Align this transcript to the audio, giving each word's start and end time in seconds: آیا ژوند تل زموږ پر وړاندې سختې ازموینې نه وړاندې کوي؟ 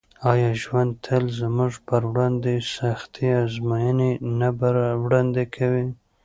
آیا 0.31 0.51
ژوند 0.61 0.91
تل 1.05 1.23
زموږ 1.41 1.73
پر 1.87 2.01
وړاندې 2.11 2.53
سختې 2.75 3.27
ازموینې 3.43 4.11
نه 4.39 4.49
وړاندې 5.03 5.43
کوي؟ 5.55 5.85